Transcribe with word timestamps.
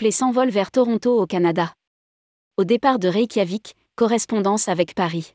Play 0.00 0.12
s'envole 0.12 0.48
vers 0.48 0.70
Toronto 0.70 1.20
au 1.20 1.26
Canada. 1.26 1.74
Au 2.56 2.64
départ 2.64 2.98
de 2.98 3.06
Reykjavik, 3.06 3.76
correspondance 3.96 4.66
avec 4.66 4.94
Paris. 4.94 5.34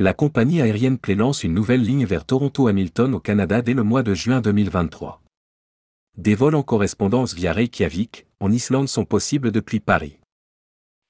La 0.00 0.14
compagnie 0.14 0.60
aérienne 0.60 0.98
Play 0.98 1.14
lance 1.14 1.44
une 1.44 1.54
nouvelle 1.54 1.82
ligne 1.82 2.04
vers 2.04 2.24
Toronto-Hamilton 2.24 3.14
au 3.14 3.20
Canada 3.20 3.62
dès 3.62 3.74
le 3.74 3.84
mois 3.84 4.02
de 4.02 4.14
juin 4.14 4.40
2023. 4.40 5.22
Des 6.16 6.34
vols 6.34 6.56
en 6.56 6.64
correspondance 6.64 7.34
via 7.34 7.52
Reykjavik, 7.52 8.26
en 8.40 8.50
Islande 8.50 8.88
sont 8.88 9.04
possibles 9.04 9.52
depuis 9.52 9.78
Paris. 9.78 10.18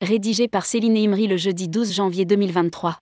Rédigé 0.03 0.47
par 0.47 0.67
Céline 0.67 0.99
Imri 0.99 1.27
le 1.27 1.39
jeudi 1.39 1.69
12 1.69 1.95
janvier 1.95 2.27
2023. 2.27 2.99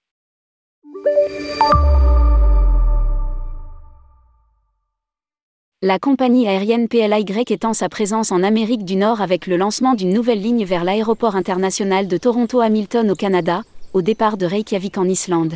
La 5.83 5.99
compagnie 5.99 6.49
aérienne 6.49 6.89
PLY 6.89 7.45
étend 7.51 7.75
sa 7.75 7.91
présence 7.91 8.33
en 8.33 8.43
Amérique 8.43 8.87
du 8.87 8.97
Nord 8.97 9.21
avec 9.21 9.47
le 9.47 9.59
lancement 9.59 9.93
d'une 9.93 10.15
nouvelle 10.15 10.41
ligne 10.41 10.65
vers 10.65 10.85
l'aéroport 10.85 11.37
international 11.37 12.09
de 12.09 12.17
Toronto-Hamilton 12.17 13.11
au 13.11 13.15
Canada, 13.15 13.63
au 13.93 14.01
départ 14.01 14.39
de 14.39 14.47
Reykjavik 14.47 14.97
en 14.97 15.05
Islande. 15.07 15.53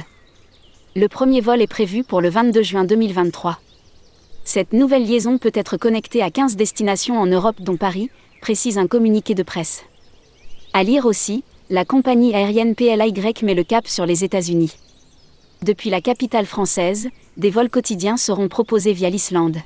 Le 0.94 1.08
premier 1.08 1.40
vol 1.40 1.62
est 1.62 1.66
prévu 1.66 2.04
pour 2.04 2.20
le 2.20 2.28
22 2.28 2.62
juin 2.62 2.84
2023. 2.84 3.60
Cette 4.44 4.74
nouvelle 4.74 5.06
liaison 5.06 5.38
peut 5.38 5.52
être 5.54 5.78
connectée 5.78 6.20
à 6.20 6.30
15 6.30 6.54
destinations 6.54 7.18
en 7.18 7.24
Europe 7.24 7.62
dont 7.62 7.78
Paris, 7.78 8.10
précise 8.42 8.76
un 8.76 8.88
communiqué 8.88 9.34
de 9.34 9.42
presse. 9.42 9.84
À 10.74 10.82
lire 10.82 11.06
aussi, 11.06 11.44
la 11.70 11.86
compagnie 11.86 12.34
aérienne 12.34 12.74
PLY 12.74 13.14
met 13.42 13.54
le 13.54 13.64
cap 13.64 13.88
sur 13.88 14.04
les 14.04 14.22
États-Unis. 14.22 14.76
Depuis 15.62 15.88
la 15.88 16.02
capitale 16.02 16.44
française, 16.44 17.08
des 17.38 17.48
vols 17.48 17.70
quotidiens 17.70 18.18
seront 18.18 18.48
proposés 18.48 18.92
via 18.92 19.08
l'Islande. 19.08 19.56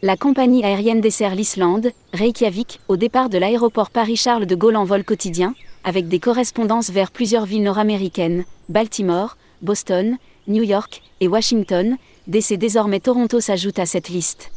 La 0.00 0.16
compagnie 0.16 0.64
aérienne 0.64 1.00
dessert 1.00 1.34
l'Islande, 1.34 1.90
Reykjavik, 2.12 2.78
au 2.86 2.96
départ 2.96 3.28
de 3.28 3.36
l'aéroport 3.36 3.90
Paris-Charles 3.90 4.46
de 4.46 4.54
Gaulle 4.54 4.76
en 4.76 4.84
vol 4.84 5.02
quotidien, 5.02 5.54
avec 5.82 6.06
des 6.06 6.20
correspondances 6.20 6.90
vers 6.90 7.10
plusieurs 7.10 7.46
villes 7.46 7.64
nord-américaines, 7.64 8.44
Baltimore, 8.68 9.36
Boston, 9.60 10.16
New 10.46 10.62
York 10.62 11.02
et 11.20 11.26
Washington, 11.26 11.96
DC 12.28 12.52
désormais 12.54 13.00
Toronto 13.00 13.40
s'ajoute 13.40 13.80
à 13.80 13.86
cette 13.86 14.08
liste. 14.08 14.52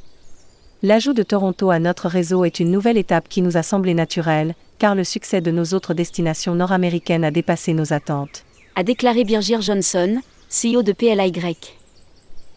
L'ajout 0.83 1.13
de 1.13 1.23
Toronto 1.23 1.71
à 1.71 1.79
notre 1.79 2.07
réseau 2.07 2.45
est 2.45 2.59
une 2.59 2.69
nouvelle 2.69 2.97
étape 2.97 3.27
qui 3.27 3.41
nous 3.41 3.57
a 3.57 3.63
semblé 3.63 3.95
naturelle, 3.95 4.53
car 4.77 4.93
le 4.93 5.03
succès 5.03 5.41
de 5.41 5.49
nos 5.49 5.73
autres 5.73 5.95
destinations 5.95 6.53
nord-américaines 6.53 7.23
a 7.23 7.31
dépassé 7.31 7.73
nos 7.73 7.93
attentes. 7.93 8.45
A 8.75 8.83
déclaré 8.83 9.23
Birgir 9.23 9.61
Johnson, 9.61 10.19
CEO 10.49 10.83
de 10.83 10.91
PLY. 10.91 11.57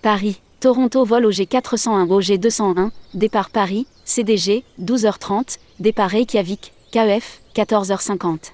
Paris. 0.03 0.39
Toronto 0.65 1.05
vol 1.05 1.27
au 1.27 1.31
G401 1.31 2.09
au 2.09 2.23
G201, 2.23 2.89
départ 3.13 3.51
Paris, 3.51 3.87
CDG, 4.07 4.65
12h30, 4.81 5.59
départ 5.79 6.09
Reykjavik, 6.09 6.73
KEF, 6.91 7.43
14h50. 7.55 8.53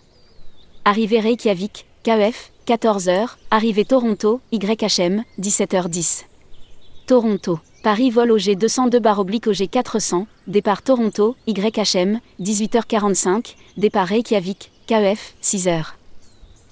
Arrivée 0.84 1.20
Reykjavik, 1.20 1.86
KEF, 2.02 2.50
14h, 2.66 3.36
arrivée 3.52 3.84
Toronto, 3.84 4.40
YHM, 4.50 5.22
17h10. 5.38 6.24
Toronto. 7.06 7.60
Paris 7.84 8.10
vol 8.10 8.32
au 8.32 8.38
G202 8.38 8.98
bar 8.98 9.20
oblique 9.20 9.46
au 9.46 9.52
G400, 9.52 10.26
départ 10.48 10.82
Toronto, 10.82 11.36
YHM, 11.46 12.18
18h45, 12.40 13.54
départ 13.76 14.08
Reykjavik, 14.08 14.72
KEF, 14.88 15.36
6h. 15.44 15.84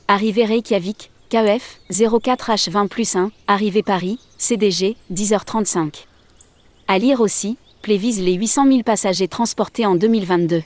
Arrivée 0.08 0.46
Reykjavik, 0.46 1.12
KEF, 1.28 1.78
04H20 1.92 2.88
plus 2.88 3.14
1, 3.14 3.30
arrivée 3.46 3.84
Paris, 3.84 4.18
CDG, 4.38 4.96
10h35. 5.12 6.06
À 6.86 6.98
lire 6.98 7.20
aussi, 7.20 7.58
Plévise 7.82 8.20
les 8.20 8.34
800 8.34 8.66
000 8.68 8.82
passagers 8.82 9.28
transportés 9.28 9.84
en 9.84 9.96
2022. 9.96 10.62